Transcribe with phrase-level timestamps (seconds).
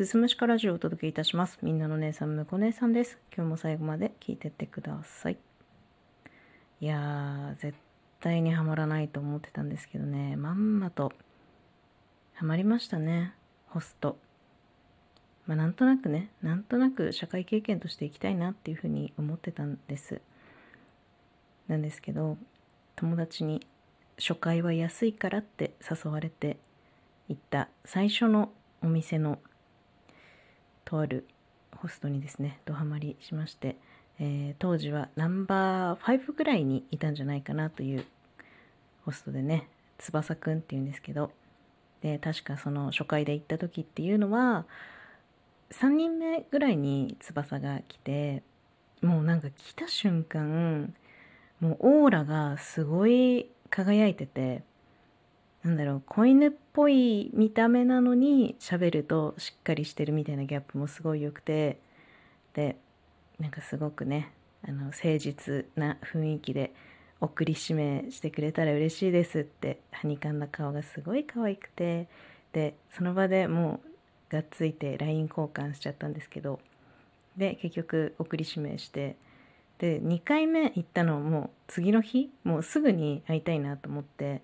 [0.00, 1.58] すすむしかラジオをお届けいたします。
[1.60, 3.18] みんなの姉さん、むこ姉さんです。
[3.36, 5.36] 今日も最後まで聞いてってください。
[6.80, 7.76] いやー、絶
[8.18, 11.12] 対にはまらないと思ってたんですけどね、まんまと、
[12.32, 13.34] はまりましたね、
[13.66, 14.16] ホスト。
[15.46, 20.22] まあ、なんとなくね、なんとなく社会経験としていきたいなっていうふうに思ってたんです。
[21.68, 22.38] なんですけど、
[22.96, 23.66] 友達に
[24.16, 26.56] 初回は安いからって誘われて
[27.28, 28.50] 行った最初の
[28.82, 29.38] お店の
[30.90, 31.24] とある
[31.76, 33.76] ホストにですねドハマりしまして、
[34.18, 38.04] えー、当時はナンバー5ぐらいにいたんじゃないかなという
[39.04, 39.68] ホストでね
[39.98, 41.30] 翼くんっていうんですけど
[42.02, 44.66] で確かその初回で行った時っていうのは
[45.70, 48.42] 3人目ぐらいに翼が来て
[49.00, 50.92] もうなんか来た瞬間
[51.60, 54.64] もうオーラがすごい輝いてて
[55.62, 61.78] なんだろう子犬っぽい見た目なのに喋るとしっかりしてるみたいなギャップもすごい良くて
[62.54, 62.76] で
[63.38, 64.32] なんかすごくね
[64.66, 66.72] あの誠実な雰囲気で
[67.20, 72.08] 送り指名してくれたら嬉しいですってはにかんだ顔がすごい可愛くて
[72.52, 73.80] でその場でも
[74.30, 76.60] うがっついて LINE 交換しちゃったんですけど
[77.36, 79.16] で結局送り指名して
[79.78, 84.42] で2回目行ったのもう次の日もうすぐに会いたいなと思って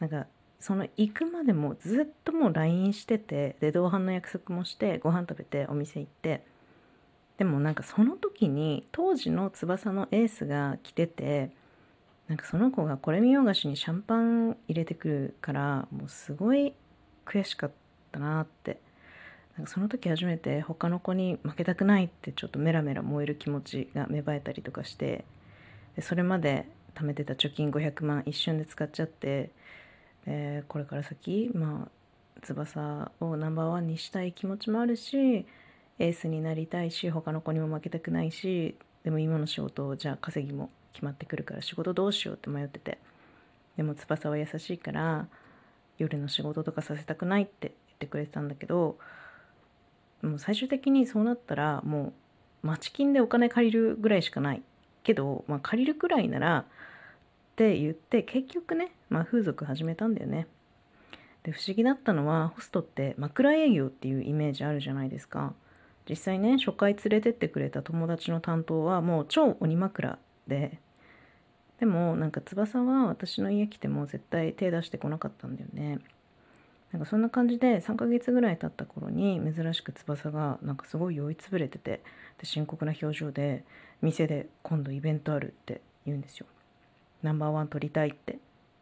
[0.00, 0.26] なんか
[0.58, 6.44] その行くまでもずっともう LINE しててで同伴の約束もしてご飯食べてお店行って。
[7.38, 11.50] でもなんかその時に当時の翼のエースが来てて
[12.28, 16.74] なんかその子がこれ見よがしにシャンパン入れてくるからもうすごい
[17.24, 17.70] 悔しかっ
[18.12, 18.80] たなって。
[19.56, 25.24] なんかその時初めて他の子に負けたくないってちょっとメラメラ燃える気持ちが芽生えたりとかして
[25.96, 29.50] でそれまで貯めてた貯金500万一瞬で使っちゃって、
[30.26, 35.46] えー、これから先まあ翼をナンバーワンにしたい気持ちもあるし
[35.98, 42.98] エースになりたいし他の子にも負けたくないしでも今の仕事じゃあ稼ぎも決まってくるから仕事どうしようって迷ってて。
[43.80, 45.26] でも翼は優しいから
[45.96, 48.98] 夜の仕事とかさせたくないって言ってくれてたんだけど
[50.22, 52.12] もう最終的にそうなったらも
[52.62, 54.62] う町金でお金借りるぐらいしかない
[55.02, 56.66] けど、まあ、借りるくらいなら
[57.52, 60.46] って言って結局ね、まあ、風俗始めたんだよね。
[61.42, 65.54] で不思議だったのはホストって枕営業っていうイメージあるじゃないですか。
[66.08, 70.78] 実際ね初回連れてってくれた友達の担当はもう超鬼枕で。
[71.78, 75.98] でもなんか翼は私の家来ても絶対手出してこなかったんだよね。
[76.92, 82.02] なんかそんな感じで3ヶ月ぐらい経った頃に珍しく翼がなんかすごい酔いつぶれてて
[82.38, 83.64] で深刻な表情で
[84.02, 86.46] 店で今度イベントあるって言うんですよ。
[87.22, 88.38] ナンバーワン取りたいって。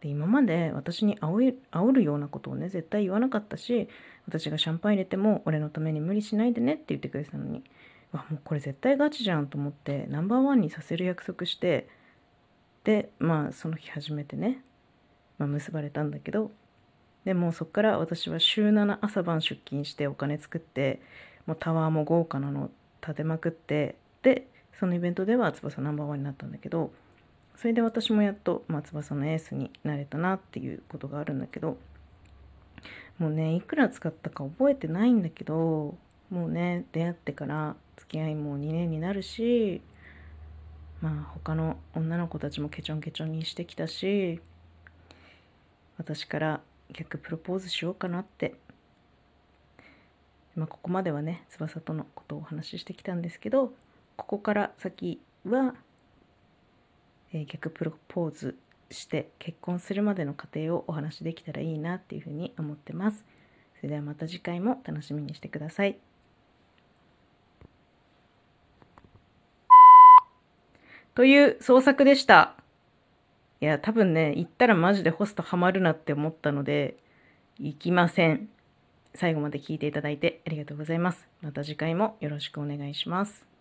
[0.00, 3.88] で今まで私に煽煽るようなことをね絶対言わなかったし
[4.26, 7.62] 私がシャンパン入れても俺のために無理しないでねって言ってくれてたのに。
[8.12, 11.88] わもうこれ絶対ガチじゃんと思ってナンバーワンにさせる約束して
[12.84, 14.62] でまあその日初めてね、
[15.38, 16.50] まあ、結ばれたんだけど
[17.24, 21.00] でもそっから私は週7朝晩出勤してお金作って
[21.46, 22.70] もうタワーも豪華なの
[23.00, 24.46] 建てまくってで
[24.78, 26.92] そのイベントでは翼ナンバーワンになったんだけど
[27.56, 31.78] それで私もやっと、まあ、翼のエースになれたなっていうことがあるんだけど
[33.18, 35.96] もうねいくら使ったか覚えてないんだけど
[36.30, 39.80] もうね出会ってから付き合いも2年になるし
[41.00, 44.40] まあ他の女の子たちもケチョンケチョンにしてきたし
[45.98, 46.60] 私から
[46.92, 48.54] 逆プロポーズしようかなって、
[50.56, 53.72] まあ、ここまではね翼とのことをお話ししてきたんですけど
[54.16, 55.74] ここから先は、
[57.32, 58.56] えー、逆プロポーズ
[58.90, 63.24] して結婚するまでの過程をお話できたらいいなっていうふうに思ってます。
[63.76, 65.98] それではまた次回も楽しみにしてください。
[71.14, 72.54] という創作でした。
[73.60, 76.96] いや、多分ね、行ったらマジでホストハマるなって思ったので、
[77.58, 78.48] 行きません。
[79.14, 81.28] 最後まで聞いていただいてありがとうございます。
[81.42, 83.51] また次回もよろしくお願いします。